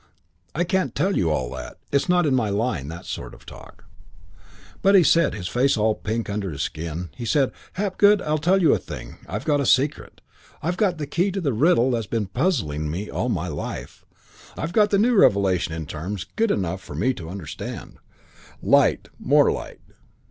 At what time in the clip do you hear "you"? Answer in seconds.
1.15-1.29, 8.63-8.73